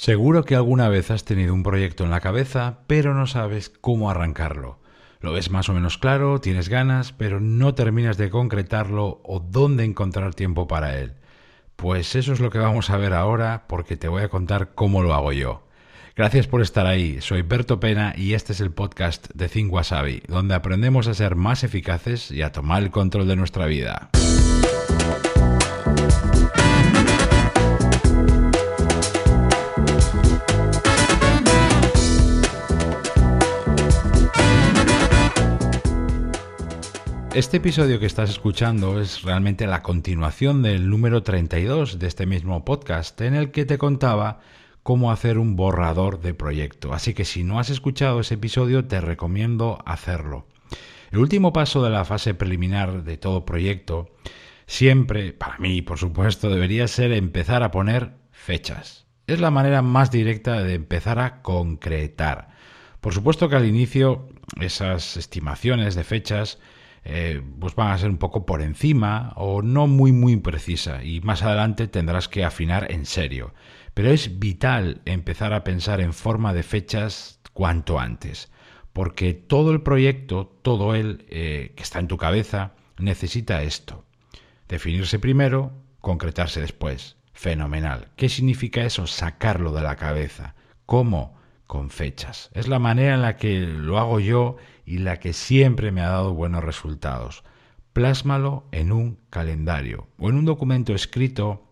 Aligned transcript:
Seguro 0.00 0.46
que 0.46 0.54
alguna 0.56 0.88
vez 0.88 1.10
has 1.10 1.26
tenido 1.26 1.52
un 1.52 1.62
proyecto 1.62 2.04
en 2.04 2.10
la 2.10 2.22
cabeza, 2.22 2.78
pero 2.86 3.12
no 3.12 3.26
sabes 3.26 3.68
cómo 3.68 4.10
arrancarlo. 4.10 4.78
Lo 5.20 5.32
ves 5.32 5.50
más 5.50 5.68
o 5.68 5.74
menos 5.74 5.98
claro, 5.98 6.40
tienes 6.40 6.70
ganas, 6.70 7.12
pero 7.12 7.38
no 7.38 7.74
terminas 7.74 8.16
de 8.16 8.30
concretarlo 8.30 9.20
o 9.22 9.40
dónde 9.40 9.84
encontrar 9.84 10.34
tiempo 10.34 10.66
para 10.66 10.98
él. 10.98 11.16
Pues 11.76 12.14
eso 12.14 12.32
es 12.32 12.40
lo 12.40 12.48
que 12.48 12.56
vamos 12.56 12.88
a 12.88 12.96
ver 12.96 13.12
ahora 13.12 13.66
porque 13.68 13.98
te 13.98 14.08
voy 14.08 14.22
a 14.22 14.30
contar 14.30 14.70
cómo 14.74 15.02
lo 15.02 15.12
hago 15.12 15.32
yo. 15.32 15.68
Gracias 16.16 16.46
por 16.46 16.62
estar 16.62 16.86
ahí, 16.86 17.20
soy 17.20 17.42
Berto 17.42 17.78
Pena 17.78 18.14
y 18.16 18.32
este 18.32 18.54
es 18.54 18.62
el 18.62 18.70
podcast 18.70 19.28
de 19.34 19.50
Think 19.50 19.70
Wasabi, 19.70 20.22
donde 20.28 20.54
aprendemos 20.54 21.08
a 21.08 21.14
ser 21.14 21.36
más 21.36 21.62
eficaces 21.62 22.30
y 22.30 22.40
a 22.40 22.52
tomar 22.52 22.82
el 22.82 22.90
control 22.90 23.28
de 23.28 23.36
nuestra 23.36 23.66
vida. 23.66 24.08
Este 37.32 37.58
episodio 37.58 38.00
que 38.00 38.06
estás 38.06 38.28
escuchando 38.28 39.00
es 39.00 39.22
realmente 39.22 39.68
la 39.68 39.84
continuación 39.84 40.62
del 40.62 40.90
número 40.90 41.22
32 41.22 42.00
de 42.00 42.08
este 42.08 42.26
mismo 42.26 42.64
podcast 42.64 43.20
en 43.20 43.34
el 43.34 43.52
que 43.52 43.64
te 43.64 43.78
contaba 43.78 44.40
cómo 44.82 45.12
hacer 45.12 45.38
un 45.38 45.54
borrador 45.54 46.20
de 46.20 46.34
proyecto. 46.34 46.92
Así 46.92 47.14
que 47.14 47.24
si 47.24 47.44
no 47.44 47.60
has 47.60 47.70
escuchado 47.70 48.18
ese 48.18 48.34
episodio 48.34 48.84
te 48.86 49.00
recomiendo 49.00 49.78
hacerlo. 49.86 50.48
El 51.12 51.20
último 51.20 51.52
paso 51.52 51.84
de 51.84 51.90
la 51.90 52.04
fase 52.04 52.34
preliminar 52.34 53.04
de 53.04 53.16
todo 53.16 53.46
proyecto 53.46 54.10
siempre, 54.66 55.32
para 55.32 55.56
mí 55.58 55.82
por 55.82 55.98
supuesto, 55.98 56.50
debería 56.50 56.88
ser 56.88 57.12
empezar 57.12 57.62
a 57.62 57.70
poner 57.70 58.14
fechas. 58.32 59.06
Es 59.28 59.38
la 59.38 59.52
manera 59.52 59.82
más 59.82 60.10
directa 60.10 60.64
de 60.64 60.74
empezar 60.74 61.20
a 61.20 61.42
concretar. 61.42 62.48
Por 63.00 63.14
supuesto 63.14 63.48
que 63.48 63.54
al 63.54 63.68
inicio 63.68 64.28
esas 64.60 65.16
estimaciones 65.16 65.94
de 65.94 66.02
fechas 66.02 66.58
eh, 67.04 67.42
pues 67.58 67.74
van 67.74 67.92
a 67.92 67.98
ser 67.98 68.10
un 68.10 68.18
poco 68.18 68.44
por 68.44 68.62
encima 68.62 69.32
o 69.36 69.62
no 69.62 69.86
muy 69.86 70.12
muy 70.12 70.36
precisa 70.36 71.02
y 71.02 71.20
más 71.20 71.42
adelante 71.42 71.88
tendrás 71.88 72.28
que 72.28 72.44
afinar 72.44 72.90
en 72.90 73.06
serio. 73.06 73.54
Pero 73.94 74.10
es 74.10 74.38
vital 74.38 75.00
empezar 75.04 75.52
a 75.52 75.64
pensar 75.64 76.00
en 76.00 76.12
forma 76.12 76.52
de 76.52 76.62
fechas 76.62 77.40
cuanto 77.52 77.98
antes, 77.98 78.50
porque 78.92 79.34
todo 79.34 79.72
el 79.72 79.82
proyecto, 79.82 80.46
todo 80.62 80.94
el 80.94 81.26
eh, 81.28 81.72
que 81.76 81.82
está 81.82 81.98
en 81.98 82.08
tu 82.08 82.16
cabeza, 82.16 82.74
necesita 82.98 83.62
esto. 83.62 84.04
Definirse 84.68 85.18
primero, 85.18 85.72
concretarse 86.00 86.60
después. 86.60 87.16
Fenomenal. 87.32 88.08
¿Qué 88.16 88.28
significa 88.28 88.82
eso? 88.84 89.06
Sacarlo 89.06 89.72
de 89.72 89.82
la 89.82 89.96
cabeza. 89.96 90.54
¿Cómo? 90.86 91.39
Con 91.70 91.88
fechas. 91.88 92.50
Es 92.52 92.66
la 92.66 92.80
manera 92.80 93.14
en 93.14 93.22
la 93.22 93.36
que 93.36 93.60
lo 93.60 94.00
hago 94.00 94.18
yo 94.18 94.56
y 94.84 94.98
la 94.98 95.20
que 95.20 95.32
siempre 95.32 95.92
me 95.92 96.00
ha 96.00 96.08
dado 96.08 96.34
buenos 96.34 96.64
resultados. 96.64 97.44
Plásmalo 97.92 98.64
en 98.72 98.90
un 98.90 99.20
calendario 99.30 100.08
o 100.18 100.30
en 100.30 100.34
un 100.34 100.46
documento 100.46 100.96
escrito 100.96 101.62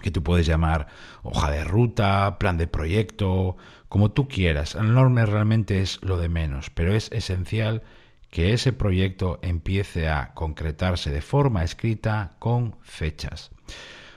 que 0.00 0.10
tú 0.10 0.22
puedes 0.22 0.46
llamar 0.46 0.86
hoja 1.22 1.50
de 1.50 1.64
ruta, 1.64 2.38
plan 2.38 2.56
de 2.56 2.66
proyecto, 2.66 3.58
como 3.90 4.10
tú 4.10 4.26
quieras. 4.26 4.74
El 4.74 4.94
norme 4.94 5.26
realmente 5.26 5.82
es 5.82 6.02
lo 6.02 6.16
de 6.16 6.30
menos, 6.30 6.70
pero 6.70 6.94
es 6.94 7.12
esencial 7.12 7.82
que 8.30 8.54
ese 8.54 8.72
proyecto 8.72 9.38
empiece 9.42 10.08
a 10.08 10.32
concretarse 10.32 11.10
de 11.10 11.20
forma 11.20 11.62
escrita 11.62 12.36
con 12.38 12.78
fechas. 12.80 13.50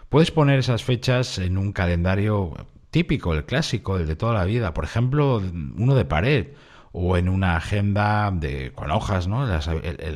Puedes 0.08 0.31
poner 0.31 0.59
esas 0.59 0.86
fechas 0.86 1.39
en 1.39 1.58
un 1.58 1.73
calendario 1.73 2.54
típico, 2.92 3.34
el 3.34 3.45
clásico, 3.45 3.98
el 3.98 4.08
de 4.08 4.16
toda 4.16 4.34
la 4.34 4.45
vida, 4.45 4.73
por 4.73 4.84
ejemplo, 4.84 5.42
uno 5.78 5.95
de 5.95 6.06
pared 6.06 6.48
o 6.92 7.18
en 7.18 7.30
una 7.30 7.56
agenda 7.56 8.32
de, 8.32 8.72
con 8.73 8.92
hojas, 8.92 9.28
¿no? 9.28 9.45
la, 9.45 9.58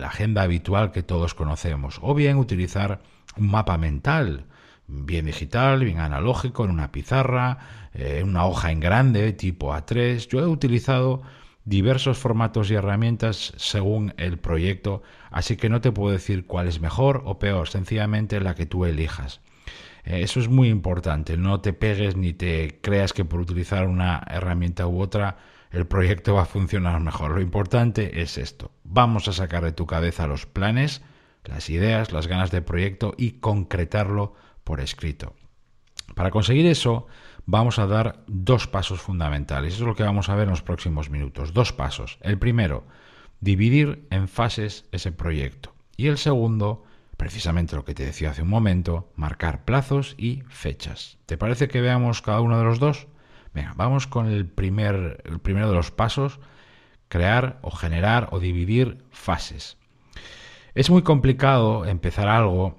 agenda 0.05 0.41
habitual 0.41 0.91
que 0.91 1.03
todos 1.03 1.33
conocemos, 1.33 1.99
o 2.01 2.15
bien 2.15 2.37
utilizar 2.37 3.01
un 3.37 3.51
mapa 3.51 3.77
mental, 3.77 4.45
bien 4.87 5.25
digital, 5.25 5.83
bien 5.83 5.99
analógico, 5.99 6.65
en 6.65 6.71
una 6.71 6.91
pizarra, 6.91 7.59
en 7.93 8.17
eh, 8.17 8.23
una 8.23 8.45
hoja 8.45 8.71
en 8.71 8.79
grande, 8.79 9.31
tipo 9.33 9.73
A3. 9.73 10.27
Yo 10.27 10.39
he 10.39 10.47
utilizado 10.47 11.21
diversos 11.65 12.17
formatos 12.17 12.69
y 12.71 12.75
herramientas 12.75 13.53
según 13.57 14.13
el 14.17 14.37
proyecto, 14.37 15.03
así 15.31 15.55
que 15.55 15.69
no 15.69 15.79
te 15.79 15.91
puedo 15.91 16.11
decir 16.11 16.45
cuál 16.45 16.67
es 16.67 16.81
mejor 16.81 17.21
o 17.25 17.39
peor, 17.39 17.69
sencillamente 17.69 18.39
la 18.41 18.55
que 18.55 18.65
tú 18.65 18.85
elijas. 18.85 19.41
Eh, 20.05 20.21
eso 20.21 20.39
es 20.39 20.49
muy 20.49 20.69
importante, 20.69 21.37
no 21.37 21.61
te 21.61 21.73
pegues 21.73 22.15
ni 22.15 22.33
te 22.33 22.79
creas 22.81 23.13
que 23.13 23.25
por 23.25 23.39
utilizar 23.39 23.87
una 23.87 24.23
herramienta 24.29 24.87
u 24.87 25.01
otra 25.01 25.37
el 25.71 25.87
proyecto 25.87 26.35
va 26.35 26.43
a 26.43 26.45
funcionar 26.45 26.99
mejor. 26.99 27.31
Lo 27.31 27.41
importante 27.41 28.21
es 28.21 28.37
esto. 28.37 28.71
Vamos 28.83 29.27
a 29.27 29.33
sacar 29.33 29.63
de 29.63 29.71
tu 29.71 29.87
cabeza 29.87 30.27
los 30.27 30.45
planes, 30.45 31.01
las 31.45 31.69
ideas, 31.69 32.11
las 32.11 32.27
ganas 32.27 32.51
de 32.51 32.61
proyecto 32.61 33.15
y 33.17 33.39
concretarlo 33.39 34.35
por 34.63 34.79
escrito. 34.79 35.33
Para 36.13 36.29
conseguir 36.29 36.67
eso, 36.67 37.07
vamos 37.45 37.79
a 37.79 37.87
dar 37.87 38.23
dos 38.27 38.67
pasos 38.67 39.01
fundamentales. 39.01 39.73
Eso 39.73 39.83
es 39.83 39.87
lo 39.87 39.95
que 39.95 40.03
vamos 40.03 40.29
a 40.29 40.35
ver 40.35 40.43
en 40.43 40.51
los 40.51 40.61
próximos 40.61 41.09
minutos. 41.09 41.53
Dos 41.53 41.73
pasos. 41.73 42.19
El 42.21 42.37
primero, 42.37 42.85
dividir 43.39 44.07
en 44.11 44.27
fases 44.27 44.85
ese 44.91 45.11
proyecto. 45.11 45.73
Y 45.97 46.07
el 46.07 46.19
segundo, 46.19 46.83
precisamente 47.23 47.77
lo 47.77 47.85
que 47.85 47.93
te 47.93 48.03
decía 48.03 48.31
hace 48.31 48.41
un 48.41 48.49
momento, 48.49 49.09
marcar 49.15 49.63
plazos 49.63 50.13
y 50.17 50.43
fechas. 50.49 51.19
¿Te 51.25 51.37
parece 51.37 51.69
que 51.69 51.79
veamos 51.79 52.21
cada 52.21 52.41
uno 52.41 52.57
de 52.57 52.65
los 52.65 52.79
dos? 52.79 53.07
Venga, 53.53 53.73
vamos 53.77 54.07
con 54.07 54.27
el, 54.27 54.45
primer, 54.45 55.23
el 55.23 55.39
primero 55.39 55.69
de 55.69 55.73
los 55.73 55.89
pasos, 55.89 56.41
crear 57.07 57.59
o 57.61 57.71
generar 57.71 58.27
o 58.31 58.41
dividir 58.41 59.05
fases. 59.09 59.77
Es 60.75 60.89
muy 60.89 61.03
complicado 61.03 61.85
empezar 61.85 62.27
algo 62.27 62.75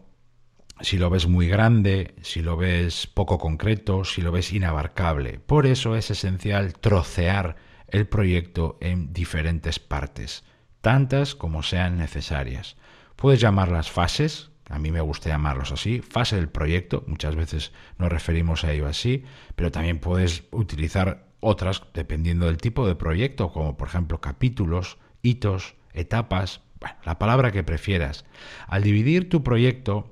si 0.82 0.98
lo 0.98 1.08
ves 1.08 1.26
muy 1.26 1.48
grande, 1.48 2.14
si 2.20 2.42
lo 2.42 2.58
ves 2.58 3.06
poco 3.06 3.38
concreto, 3.38 4.04
si 4.04 4.20
lo 4.20 4.30
ves 4.30 4.52
inabarcable. 4.52 5.38
Por 5.38 5.64
eso 5.64 5.96
es 5.96 6.10
esencial 6.10 6.74
trocear 6.74 7.56
el 7.88 8.06
proyecto 8.06 8.76
en 8.82 9.10
diferentes 9.14 9.78
partes, 9.78 10.44
tantas 10.82 11.34
como 11.34 11.62
sean 11.62 11.96
necesarias. 11.96 12.76
Puedes 13.16 13.40
llamarlas 13.40 13.90
fases, 13.90 14.50
a 14.68 14.78
mí 14.78 14.90
me 14.90 15.00
gusta 15.00 15.28
llamarlos 15.28 15.72
así, 15.72 16.00
fase 16.00 16.36
del 16.36 16.48
proyecto, 16.48 17.04
muchas 17.06 17.36
veces 17.36 17.72
nos 17.98 18.10
referimos 18.10 18.64
a 18.64 18.72
ello 18.72 18.86
así, 18.86 19.24
pero 19.56 19.70
también 19.70 19.98
puedes 19.98 20.44
utilizar 20.50 21.26
otras 21.40 21.82
dependiendo 21.92 22.46
del 22.46 22.56
tipo 22.56 22.86
de 22.86 22.94
proyecto, 22.94 23.52
como 23.52 23.76
por 23.76 23.88
ejemplo 23.88 24.20
capítulos, 24.20 24.98
hitos, 25.22 25.74
etapas, 25.92 26.62
bueno, 26.80 26.96
la 27.04 27.18
palabra 27.18 27.52
que 27.52 27.62
prefieras. 27.62 28.24
Al 28.66 28.82
dividir 28.82 29.28
tu 29.28 29.42
proyecto, 29.42 30.10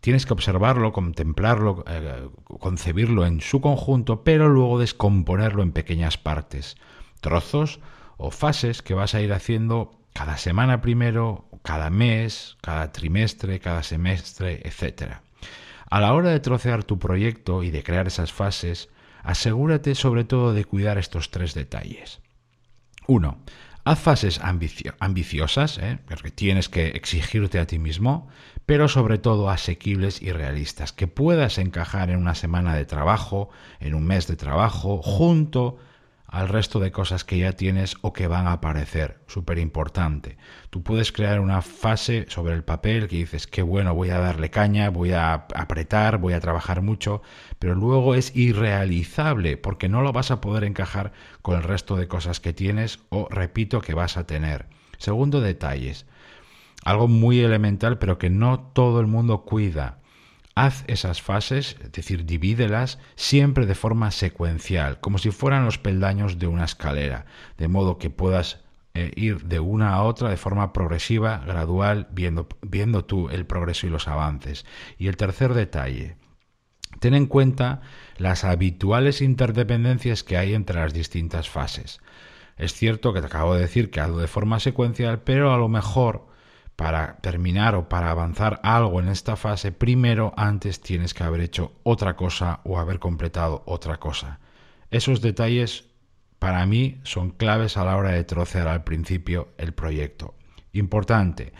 tienes 0.00 0.24
que 0.24 0.32
observarlo, 0.32 0.92
contemplarlo, 0.92 1.84
eh, 1.88 2.28
concebirlo 2.60 3.26
en 3.26 3.40
su 3.40 3.60
conjunto, 3.60 4.22
pero 4.22 4.48
luego 4.48 4.78
descomponerlo 4.78 5.62
en 5.62 5.72
pequeñas 5.72 6.16
partes, 6.16 6.76
trozos 7.20 7.80
o 8.16 8.30
fases 8.30 8.82
que 8.82 8.94
vas 8.94 9.14
a 9.14 9.20
ir 9.20 9.32
haciendo 9.32 9.98
cada 10.12 10.38
semana 10.38 10.80
primero, 10.80 11.44
cada 11.66 11.90
mes, 11.90 12.56
cada 12.62 12.92
trimestre, 12.92 13.58
cada 13.58 13.82
semestre, 13.82 14.62
etc. 14.62 15.14
A 15.90 16.00
la 16.00 16.14
hora 16.14 16.30
de 16.30 16.38
trocear 16.38 16.84
tu 16.84 17.00
proyecto 17.00 17.64
y 17.64 17.72
de 17.72 17.82
crear 17.82 18.06
esas 18.06 18.32
fases, 18.32 18.88
asegúrate 19.24 19.96
sobre 19.96 20.22
todo 20.22 20.52
de 20.52 20.64
cuidar 20.64 20.96
estos 20.96 21.32
tres 21.32 21.54
detalles. 21.54 22.20
1. 23.08 23.38
Haz 23.82 23.98
fases 23.98 24.40
ambiciosas, 25.00 25.78
¿eh? 25.78 25.98
porque 26.06 26.30
tienes 26.30 26.68
que 26.68 26.86
exigirte 26.90 27.58
a 27.58 27.66
ti 27.66 27.80
mismo, 27.80 28.28
pero 28.64 28.86
sobre 28.86 29.18
todo 29.18 29.50
asequibles 29.50 30.22
y 30.22 30.30
realistas, 30.30 30.92
que 30.92 31.08
puedas 31.08 31.58
encajar 31.58 32.10
en 32.10 32.18
una 32.18 32.36
semana 32.36 32.76
de 32.76 32.84
trabajo, 32.84 33.50
en 33.80 33.96
un 33.96 34.06
mes 34.06 34.28
de 34.28 34.36
trabajo, 34.36 35.02
junto 35.02 35.78
al 36.28 36.48
resto 36.48 36.80
de 36.80 36.92
cosas 36.92 37.24
que 37.24 37.38
ya 37.38 37.52
tienes 37.52 37.96
o 38.02 38.12
que 38.12 38.26
van 38.26 38.46
a 38.46 38.52
aparecer. 38.52 39.18
Súper 39.26 39.58
importante. 39.58 40.36
Tú 40.70 40.82
puedes 40.82 41.12
crear 41.12 41.40
una 41.40 41.62
fase 41.62 42.26
sobre 42.28 42.54
el 42.54 42.64
papel 42.64 43.08
que 43.08 43.16
dices, 43.16 43.46
qué 43.46 43.62
bueno, 43.62 43.94
voy 43.94 44.10
a 44.10 44.18
darle 44.18 44.50
caña, 44.50 44.90
voy 44.90 45.12
a 45.12 45.46
apretar, 45.54 46.18
voy 46.18 46.32
a 46.32 46.40
trabajar 46.40 46.82
mucho, 46.82 47.22
pero 47.58 47.74
luego 47.74 48.14
es 48.14 48.34
irrealizable 48.36 49.56
porque 49.56 49.88
no 49.88 50.02
lo 50.02 50.12
vas 50.12 50.30
a 50.30 50.40
poder 50.40 50.64
encajar 50.64 51.12
con 51.42 51.56
el 51.56 51.62
resto 51.62 51.96
de 51.96 52.08
cosas 52.08 52.40
que 52.40 52.52
tienes 52.52 53.00
o, 53.08 53.28
repito, 53.30 53.80
que 53.80 53.94
vas 53.94 54.16
a 54.16 54.26
tener. 54.26 54.66
Segundo, 54.98 55.40
detalles. 55.40 56.06
Algo 56.84 57.08
muy 57.08 57.40
elemental, 57.40 57.98
pero 57.98 58.18
que 58.18 58.30
no 58.30 58.60
todo 58.60 59.00
el 59.00 59.06
mundo 59.06 59.44
cuida 59.44 59.98
Haz 60.56 60.84
esas 60.88 61.22
fases, 61.22 61.76
es 61.84 61.92
decir, 61.92 62.24
divídelas 62.24 62.98
siempre 63.14 63.66
de 63.66 63.74
forma 63.76 64.10
secuencial, 64.10 64.98
como 64.98 65.18
si 65.18 65.30
fueran 65.30 65.64
los 65.64 65.78
peldaños 65.78 66.38
de 66.38 66.48
una 66.48 66.64
escalera, 66.64 67.26
de 67.58 67.68
modo 67.68 67.98
que 67.98 68.10
puedas 68.10 68.64
eh, 68.94 69.12
ir 69.14 69.44
de 69.44 69.60
una 69.60 69.94
a 69.94 70.02
otra 70.02 70.30
de 70.30 70.38
forma 70.38 70.72
progresiva, 70.72 71.42
gradual, 71.46 72.08
viendo, 72.10 72.48
viendo 72.62 73.04
tú 73.04 73.28
el 73.28 73.46
progreso 73.46 73.86
y 73.86 73.90
los 73.90 74.08
avances. 74.08 74.64
Y 74.98 75.08
el 75.08 75.16
tercer 75.16 75.52
detalle, 75.52 76.16
Ten 77.00 77.14
en 77.14 77.26
cuenta 77.26 77.82
las 78.16 78.44
habituales 78.44 79.20
interdependencias 79.20 80.22
que 80.22 80.36
hay 80.36 80.54
entre 80.54 80.80
las 80.80 80.94
distintas 80.94 81.48
fases. 81.50 82.00
Es 82.56 82.72
cierto 82.72 83.12
que 83.12 83.20
te 83.20 83.26
acabo 83.26 83.54
de 83.54 83.60
decir 83.60 83.90
que 83.90 84.00
hago 84.00 84.18
de 84.18 84.28
forma 84.28 84.60
secuencial, 84.60 85.20
pero 85.22 85.52
a 85.52 85.58
lo 85.58 85.68
mejor 85.68 86.25
para 86.76 87.16
terminar 87.22 87.74
o 87.74 87.88
para 87.88 88.10
avanzar 88.10 88.60
algo 88.62 89.00
en 89.00 89.08
esta 89.08 89.36
fase, 89.36 89.72
primero 89.72 90.32
antes 90.36 90.80
tienes 90.80 91.14
que 91.14 91.24
haber 91.24 91.40
hecho 91.40 91.72
otra 91.82 92.16
cosa 92.16 92.60
o 92.64 92.78
haber 92.78 92.98
completado 92.98 93.62
otra 93.66 93.96
cosa. 93.98 94.40
Esos 94.90 95.20
detalles 95.22 95.86
para 96.38 96.64
mí 96.66 97.00
son 97.02 97.30
claves 97.30 97.76
a 97.76 97.84
la 97.84 97.96
hora 97.96 98.12
de 98.12 98.24
trocear 98.24 98.68
al 98.68 98.84
principio 98.84 99.48
el 99.56 99.72
proyecto. 99.72 100.34
Importante. 100.72 101.52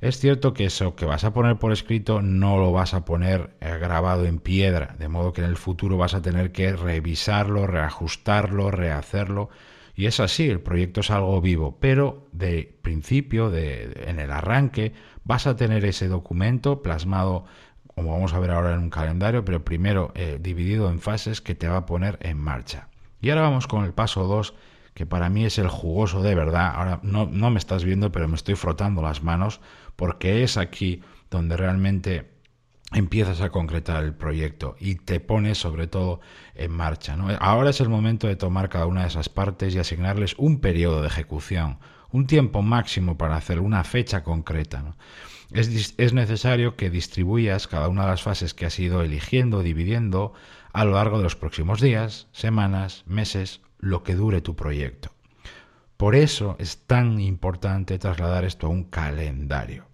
Es 0.00 0.18
cierto 0.18 0.52
que 0.52 0.64
eso 0.64 0.96
que 0.96 1.04
vas 1.04 1.22
a 1.22 1.32
poner 1.32 1.58
por 1.58 1.70
escrito 1.70 2.22
no 2.22 2.56
lo 2.56 2.72
vas 2.72 2.92
a 2.92 3.04
poner 3.04 3.54
eh, 3.60 3.78
grabado 3.78 4.24
en 4.24 4.40
piedra, 4.40 4.96
de 4.98 5.06
modo 5.06 5.32
que 5.32 5.42
en 5.42 5.48
el 5.48 5.56
futuro 5.56 5.96
vas 5.96 6.14
a 6.14 6.22
tener 6.22 6.50
que 6.50 6.72
revisarlo, 6.72 7.68
reajustarlo, 7.68 8.72
rehacerlo. 8.72 9.50
Y 9.94 10.06
es 10.06 10.20
así, 10.20 10.48
el 10.48 10.60
proyecto 10.60 11.00
es 11.00 11.10
algo 11.10 11.40
vivo, 11.40 11.78
pero 11.80 12.28
de 12.32 12.78
principio, 12.82 13.50
de, 13.50 14.04
en 14.06 14.18
el 14.18 14.30
arranque, 14.30 14.92
vas 15.24 15.46
a 15.46 15.56
tener 15.56 15.84
ese 15.84 16.08
documento 16.08 16.82
plasmado, 16.82 17.44
como 17.94 18.12
vamos 18.12 18.32
a 18.32 18.38
ver 18.38 18.50
ahora 18.50 18.74
en 18.74 18.80
un 18.80 18.90
calendario, 18.90 19.44
pero 19.44 19.64
primero 19.64 20.12
eh, 20.14 20.38
dividido 20.40 20.90
en 20.90 21.00
fases 21.00 21.40
que 21.40 21.54
te 21.54 21.68
va 21.68 21.78
a 21.78 21.86
poner 21.86 22.18
en 22.22 22.38
marcha. 22.38 22.88
Y 23.20 23.30
ahora 23.30 23.42
vamos 23.42 23.66
con 23.66 23.84
el 23.84 23.92
paso 23.92 24.24
2, 24.24 24.54
que 24.94 25.06
para 25.06 25.28
mí 25.28 25.44
es 25.44 25.58
el 25.58 25.68
jugoso 25.68 26.22
de 26.22 26.34
verdad. 26.34 26.72
Ahora 26.74 27.00
no, 27.02 27.26
no 27.26 27.50
me 27.50 27.58
estás 27.58 27.84
viendo, 27.84 28.10
pero 28.12 28.28
me 28.28 28.36
estoy 28.36 28.54
frotando 28.54 29.02
las 29.02 29.22
manos, 29.22 29.60
porque 29.96 30.42
es 30.42 30.56
aquí 30.56 31.02
donde 31.30 31.56
realmente 31.56 32.31
empiezas 32.94 33.40
a 33.40 33.50
concretar 33.50 34.04
el 34.04 34.14
proyecto 34.14 34.76
y 34.78 34.96
te 34.96 35.20
pones 35.20 35.58
sobre 35.58 35.86
todo 35.86 36.20
en 36.54 36.70
marcha. 36.72 37.16
Ahora 37.40 37.70
es 37.70 37.80
el 37.80 37.88
momento 37.88 38.26
de 38.26 38.36
tomar 38.36 38.68
cada 38.68 38.86
una 38.86 39.02
de 39.02 39.08
esas 39.08 39.28
partes 39.28 39.74
y 39.74 39.78
asignarles 39.78 40.34
un 40.38 40.60
periodo 40.60 41.00
de 41.00 41.08
ejecución, 41.08 41.78
un 42.10 42.26
tiempo 42.26 42.62
máximo 42.62 43.16
para 43.16 43.36
hacer 43.36 43.60
una 43.60 43.84
fecha 43.84 44.22
concreta. 44.22 44.94
Es, 45.50 45.94
es, 45.98 46.12
necesario 46.12 46.76
que 46.76 46.90
distribuyas 46.90 47.68
cada 47.68 47.88
una 47.88 48.02
de 48.02 48.10
las 48.10 48.22
fases 48.22 48.54
que 48.54 48.66
has 48.66 48.78
ido 48.78 49.02
eligiendo, 49.02 49.62
dividiendo 49.62 50.32
a 50.72 50.84
lo 50.84 50.92
largo 50.92 51.18
de 51.18 51.24
los 51.24 51.36
próximos 51.36 51.80
días, 51.80 52.28
semanas, 52.32 53.04
meses, 53.06 53.60
lo 53.78 54.02
que 54.02 54.14
dure 54.14 54.40
tu 54.40 54.56
proyecto. 54.56 55.12
Por 55.96 56.16
eso 56.16 56.56
es 56.58 56.86
tan 56.86 57.20
importante 57.20 57.98
trasladar 57.98 58.44
esto 58.44 58.66
a 58.66 58.70
un 58.70 58.84
calendario, 58.84 59.86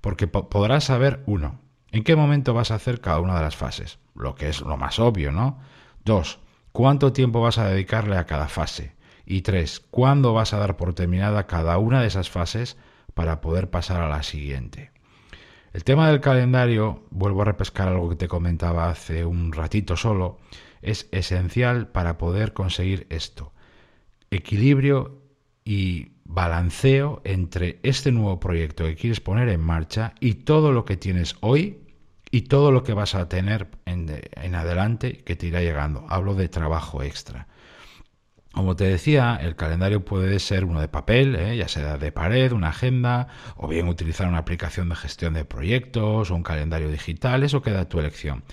porque 0.00 0.26
podrás 0.26 0.84
saber, 0.84 1.22
uno, 1.26 1.60
¿En 1.96 2.04
qué 2.04 2.14
momento 2.14 2.52
vas 2.52 2.72
a 2.72 2.74
hacer 2.74 3.00
cada 3.00 3.20
una 3.20 3.36
de 3.36 3.40
las 3.40 3.56
fases? 3.56 3.98
Lo 4.14 4.34
que 4.34 4.50
es 4.50 4.60
lo 4.60 4.76
más 4.76 4.98
obvio, 4.98 5.32
¿no? 5.32 5.60
Dos, 6.04 6.40
¿cuánto 6.70 7.14
tiempo 7.14 7.40
vas 7.40 7.56
a 7.56 7.70
dedicarle 7.70 8.18
a 8.18 8.26
cada 8.26 8.48
fase? 8.48 8.94
Y 9.24 9.40
tres, 9.40 9.80
¿cuándo 9.80 10.34
vas 10.34 10.52
a 10.52 10.58
dar 10.58 10.76
por 10.76 10.92
terminada 10.92 11.46
cada 11.46 11.78
una 11.78 12.02
de 12.02 12.08
esas 12.08 12.28
fases 12.28 12.76
para 13.14 13.40
poder 13.40 13.70
pasar 13.70 14.02
a 14.02 14.10
la 14.10 14.22
siguiente? 14.24 14.90
El 15.72 15.84
tema 15.84 16.10
del 16.10 16.20
calendario, 16.20 17.02
vuelvo 17.08 17.40
a 17.40 17.46
repescar 17.46 17.88
algo 17.88 18.10
que 18.10 18.16
te 18.16 18.28
comentaba 18.28 18.90
hace 18.90 19.24
un 19.24 19.52
ratito 19.52 19.96
solo, 19.96 20.36
es 20.82 21.08
esencial 21.12 21.88
para 21.88 22.18
poder 22.18 22.52
conseguir 22.52 23.06
esto. 23.08 23.54
Equilibrio 24.30 25.22
y 25.64 26.12
balanceo 26.26 27.22
entre 27.24 27.80
este 27.82 28.12
nuevo 28.12 28.38
proyecto 28.38 28.84
que 28.84 28.96
quieres 28.96 29.20
poner 29.20 29.48
en 29.48 29.62
marcha 29.62 30.12
y 30.20 30.34
todo 30.34 30.72
lo 30.72 30.84
que 30.84 30.98
tienes 30.98 31.36
hoy 31.40 31.85
y 32.36 32.42
todo 32.42 32.70
lo 32.70 32.84
que 32.84 32.92
vas 32.92 33.14
a 33.14 33.30
tener 33.30 33.66
en, 33.86 34.54
adelante 34.54 35.24
que 35.24 35.36
te 35.36 35.46
irá 35.46 35.62
llegando. 35.62 36.04
Hablo 36.10 36.34
de 36.34 36.50
trabajo 36.50 37.02
extra. 37.02 37.46
Como 38.52 38.76
te 38.76 38.84
decía, 38.84 39.38
el 39.40 39.56
calendario 39.56 40.04
puede 40.04 40.38
ser 40.38 40.66
uno 40.66 40.82
de 40.82 40.88
papel, 40.88 41.34
¿eh? 41.34 41.56
ya 41.56 41.66
sea 41.66 41.96
de 41.96 42.12
pared, 42.12 42.52
una 42.52 42.68
agenda, 42.68 43.28
o 43.56 43.68
bien 43.68 43.88
utilizar 43.88 44.28
una 44.28 44.36
aplicación 44.36 44.90
de 44.90 44.96
gestión 44.96 45.32
de 45.32 45.46
proyectos 45.46 46.30
o 46.30 46.34
un 46.34 46.42
calendario 46.42 46.90
digital, 46.90 47.42
eso 47.42 47.62
queda 47.62 47.80
a 47.80 47.88
tu 47.88 48.00
elección. 48.00 48.44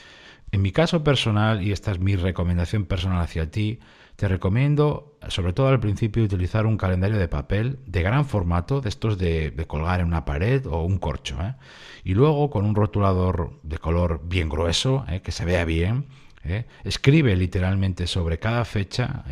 En 0.53 0.61
mi 0.61 0.71
caso 0.71 1.03
personal, 1.03 1.63
y 1.63 1.71
esta 1.71 1.91
es 1.91 1.99
mi 1.99 2.15
recomendación 2.15 2.85
personal 2.85 3.23
hacia 3.23 3.49
ti, 3.49 3.79
te 4.15 4.27
recomiendo, 4.27 5.17
sobre 5.27 5.51
todo 5.51 5.69
al 5.69 5.79
principio, 5.79 6.23
utilizar 6.23 6.67
un 6.67 6.77
calendario 6.77 7.17
de 7.17 7.27
papel 7.27 7.79
de 7.87 8.03
gran 8.03 8.23
formato, 8.23 8.79
de 8.79 8.89
estos 8.89 9.17
de, 9.17 9.51
colgar 9.67 9.99
en 9.99 10.05
una 10.05 10.25
pared 10.25 10.63
o 10.67 10.83
un 10.83 10.99
corcho. 10.99 11.39
¿eh? 11.41 11.55
Y 12.03 12.13
luego 12.13 12.51
con 12.51 12.65
un 12.65 12.75
rotulador 12.75 13.59
de 13.63 13.79
color 13.79 14.21
bien 14.25 14.47
grueso, 14.47 15.05
¿eh? 15.09 15.23
que 15.23 15.31
se 15.31 15.43
vea 15.43 15.65
bien, 15.65 16.05
¿eh? 16.43 16.65
escribe 16.83 17.35
literalmente 17.35 18.07
sobre 18.07 18.39
cada 18.39 18.65
fecha 18.65 19.23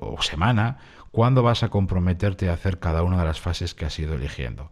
o 0.00 0.22
semana 0.22 0.78
cuándo 1.10 1.42
vas 1.42 1.62
a 1.62 1.68
comprometerte 1.68 2.48
a 2.48 2.54
hacer 2.54 2.78
cada 2.78 3.02
una 3.02 3.18
de 3.18 3.24
las 3.24 3.40
fases 3.40 3.74
que 3.74 3.84
has 3.84 3.98
ido 3.98 4.14
eligiendo. 4.14 4.70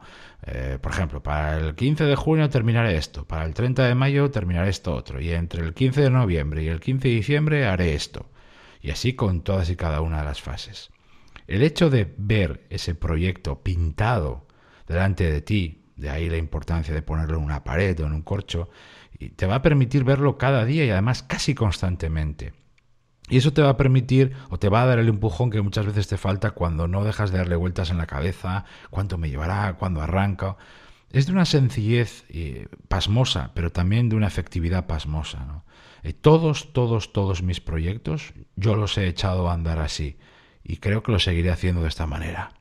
por 0.81 0.93
ejemplo, 0.93 1.23
para 1.23 1.59
el 1.59 1.75
15 1.75 2.05
de 2.05 2.17
junio 2.17 2.49
terminaré 2.49 2.97
esto, 2.97 3.26
para 3.26 3.44
el 3.44 3.55
30 3.55 3.87
de 3.87 3.94
mayo 3.94 4.31
terminaré 4.31 4.70
esto 4.70 4.94
otro, 4.94 5.20
y 5.20 5.31
entre 5.31 5.62
el 5.65 5.75
15 5.75 6.03
de 6.03 6.11
noviembre 6.11 6.62
y 6.62 6.69
el 6.69 6.81
15 6.81 7.09
de 7.09 7.15
diciembre 7.15 7.67
haré 7.67 7.94
esto 7.94 8.31
y 8.81 8.91
así 8.91 9.15
con 9.15 9.43
todas 9.43 9.70
y 9.70 9.76
cada 9.76 10.00
una 10.00 10.19
de 10.19 10.25
las 10.25 10.41
fases. 10.41 10.91
El 11.47 11.62
hecho 11.62 11.91
de 11.91 12.12
ver 12.17 12.67
ese 12.70 12.94
proyecto 12.94 13.62
pintado 13.62 14.47
delante 14.87 15.31
de 15.31 15.41
ti, 15.41 15.85
de 15.97 16.11
ahí 16.11 16.29
la 16.29 16.37
importancia 16.37 16.94
de 16.94 17.03
ponerlo 17.03 17.38
en 17.38 17.44
una 17.44 17.65
pared 17.65 17.99
o 18.00 18.06
en 18.06 18.12
un 18.12 18.23
corcho, 18.23 18.69
te 19.19 19.47
va 19.47 19.56
a 19.56 19.62
permitir 19.62 20.05
verlo 20.05 20.38
cada 20.38 20.65
día 20.65 20.85
y 20.85 20.91
además 20.91 21.23
casi 21.23 21.55
constantemente. 21.55 22.53
Y 23.29 23.37
eso 23.37 23.53
te 23.53 23.62
va 23.62 23.70
a 23.70 23.76
permitir 23.76 24.32
o 24.49 24.59
te 24.59 24.69
va 24.69 24.82
a 24.82 24.87
dar 24.87 24.99
el 24.99 25.09
empujón 25.09 25.50
que 25.50 25.61
muchas 25.61 25.87
veces 25.87 26.09
te 26.09 26.17
falta 26.17 26.53
cuando 26.53 26.88
no 26.88 27.05
dejas 27.05 27.31
de 27.31 27.38
darle 27.38 27.56
vueltas 27.56 27.91
en 27.91 27.99
la 27.99 28.06
cabeza, 28.06 28.65
cuánto 28.91 29.19
me 29.19 29.29
llevará, 29.29 29.75
cuándo 29.75 30.00
arranca. 30.00 30.56
Es 31.11 31.26
de 31.26 31.32
una 31.32 31.44
sencillez 31.44 32.25
eh, 32.31 32.69
pasmosa, 32.88 33.50
pero 33.55 33.70
también 33.70 34.09
de 34.09 34.17
una 34.17 34.26
efectividad 34.26 34.87
pasmosa. 34.87 35.44
¿no? 35.44 35.65
Eh, 36.03 36.15
todos, 36.15 36.73
todos, 36.73 37.12
todos 37.12 37.43
mis 37.43 37.61
proyectos 37.61 38.32
yo 38.56 38.76
los 38.76 38.97
he 38.97 39.09
echado 39.09 39.50
a 39.50 39.55
andar 39.55 39.79
así 39.79 40.19
y 40.65 40.79
creo 40.79 41.03
que 41.03 41.12
lo 41.12 41.19
seguiré 41.19 41.50
haciendo 41.50 41.82
de 41.82 41.88
esta 41.88 42.06
manera. 42.06 42.53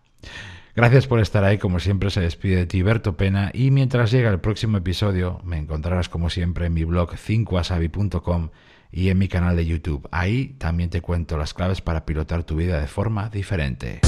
Gracias 0.77 1.07
por 1.07 1.19
estar 1.19 1.43
ahí, 1.43 1.57
como 1.57 1.79
siempre 1.79 2.11
se 2.11 2.21
despide 2.21 2.57
de 2.57 2.65
ti 2.67 2.83
Berto 2.83 3.17
Pena 3.17 3.49
y 3.51 3.71
mientras 3.71 4.11
llega 4.11 4.29
el 4.29 4.39
próximo 4.39 4.77
episodio 4.77 5.41
me 5.43 5.57
encontrarás 5.57 6.07
como 6.07 6.29
siempre 6.29 6.67
en 6.67 6.75
mi 6.75 6.83
blog 6.83 7.13
5asabi.com 7.13 8.49
y 8.91 9.09
en 9.09 9.17
mi 9.17 9.27
canal 9.27 9.55
de 9.55 9.65
YouTube. 9.65 10.07
Ahí 10.11 10.49
también 10.59 10.91
te 10.91 11.01
cuento 11.01 11.35
las 11.35 11.55
claves 11.55 11.81
para 11.81 12.05
pilotar 12.05 12.43
tu 12.43 12.57
vida 12.57 12.79
de 12.79 12.85
forma 12.85 13.29
diferente. 13.29 14.01